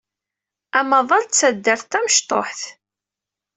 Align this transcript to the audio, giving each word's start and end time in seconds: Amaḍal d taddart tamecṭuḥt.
Amaḍal 0.79 1.23
d 1.27 1.31
taddart 1.33 1.85
tamecṭuḥt. 1.91 2.61